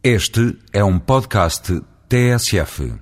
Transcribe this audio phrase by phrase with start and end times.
[0.00, 2.92] Este é um podcast TSF.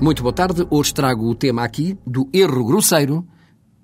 [0.00, 0.66] Muito boa tarde.
[0.70, 3.28] Hoje trago o tema aqui do erro grosseiro,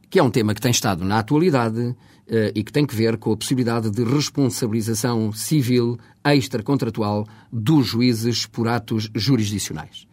[0.08, 1.94] que é um tema que tem estado na atualidade
[2.26, 8.46] eh, e que tem que ver com a possibilidade de responsabilização civil extracontratual dos juízes
[8.46, 10.10] por atos jurisdicionais.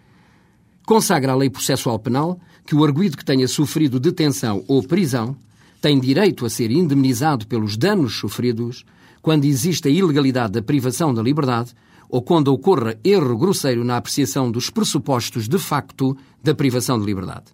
[0.89, 5.37] Consagra a lei processual penal que o arguído que tenha sofrido detenção ou prisão
[5.79, 8.83] tem direito a ser indemnizado pelos danos sofridos
[9.21, 11.75] quando existe a ilegalidade da privação da liberdade
[12.09, 17.51] ou quando ocorra erro grosseiro na apreciação dos pressupostos de facto da privação de liberdade.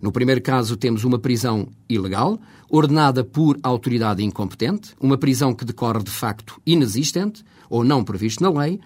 [0.00, 6.02] No primeiro caso, temos uma prisão ilegal, ordenada por autoridade incompetente, uma prisão que decorre
[6.02, 8.80] de facto inexistente ou não previsto na lei,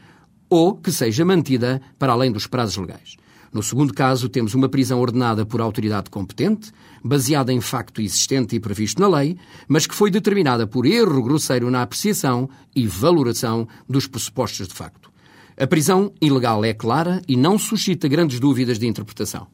[0.51, 3.23] ou que seja mantida para além dos prazos legais.
[3.53, 6.73] No segundo caso, temos uma prisão ordenada por autoridade competente,
[7.05, 9.37] baseada em facto existente e previsto na lei,
[9.69, 15.13] mas que foi determinada por erro grosseiro na apreciação e valoração dos pressupostos de facto.
[15.55, 19.47] A prisão ilegal é clara e não suscita grandes dúvidas de interpretação.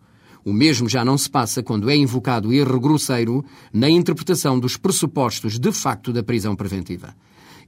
[0.44, 5.58] O mesmo já não se passa quando é invocado erro grosseiro na interpretação dos pressupostos
[5.58, 7.16] de facto da prisão preventiva.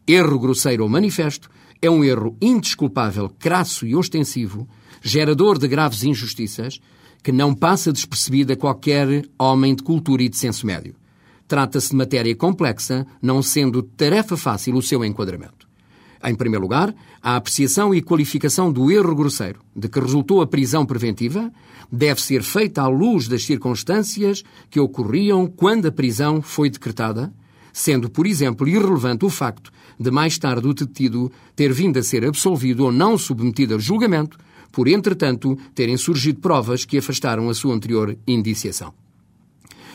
[0.07, 1.51] Erro grosseiro ou manifesto
[1.83, 4.69] é um erro indesculpável, crasso e ostensivo,
[5.01, 6.81] gerador de graves injustiças,
[7.23, 10.95] que não passa despercebido a qualquer homem de cultura e de senso médio.
[11.47, 15.69] Trata-se de matéria complexa, não sendo tarefa fácil o seu enquadramento.
[16.23, 20.85] Em primeiro lugar, a apreciação e qualificação do erro grosseiro, de que resultou a prisão
[20.85, 21.51] preventiva,
[21.91, 27.33] deve ser feita à luz das circunstâncias que ocorriam quando a prisão foi decretada,
[27.73, 32.25] sendo, por exemplo, irrelevante o facto de mais tarde o detido ter vindo a ser
[32.25, 34.39] absolvido ou não submetido a julgamento,
[34.73, 38.93] por, entretanto, terem surgido provas que afastaram a sua anterior indiciação.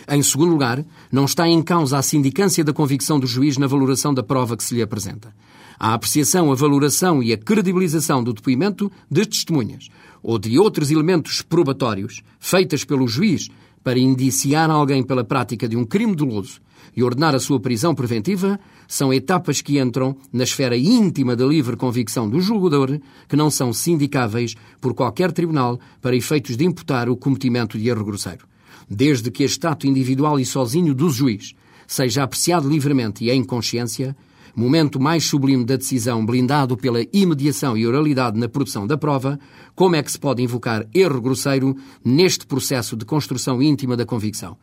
[0.08, 4.14] Em segundo lugar, não está em causa a sindicância da convicção do juiz na valoração
[4.14, 5.34] da prova que se lhe apresenta.
[5.80, 9.90] A apreciação, a valoração e a credibilização do depoimento de testemunhas
[10.22, 13.50] ou de outros elementos probatórios feitas pelo juiz
[13.86, 16.60] para indiciar alguém pela prática de um crime doloso
[16.98, 21.78] e ordenar a sua prisão preventiva são etapas que entram na esfera íntima da livre
[21.78, 27.16] convicção do julgador, que não são sindicáveis por qualquer tribunal para efeitos de imputar o
[27.16, 28.48] cometimento de erro grosseiro.
[28.90, 31.54] Desde que este ato individual e sozinho do juiz
[31.86, 34.18] seja apreciado livremente e em consciência,
[34.56, 39.40] momento mais sublime da decisão blindado pela imediação e oralidade na produção da prova,
[39.76, 44.58] como é que se pode invocar erro grosseiro neste processo de construção íntima da convicção?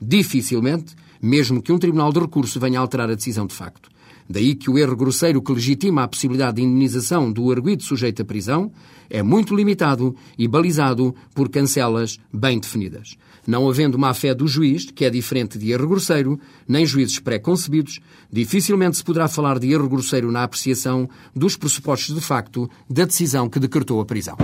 [0.00, 3.88] Dificilmente, mesmo que um tribunal de recurso venha alterar a decisão de facto.
[4.28, 8.24] Daí que o erro grosseiro que legitima a possibilidade de indenização do arguido sujeito à
[8.24, 8.70] prisão
[9.08, 13.16] é muito limitado e balizado por cancelas bem definidas.
[13.46, 18.00] Não havendo má fé do juiz, que é diferente de erro grosseiro, nem juízes pré-concebidos,
[18.30, 23.48] dificilmente se poderá falar de erro grosseiro na apreciação dos pressupostos de facto da decisão
[23.48, 24.36] que decretou a prisão.